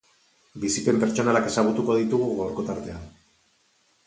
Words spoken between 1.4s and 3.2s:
ezagutuko ditugu gaurko tartean.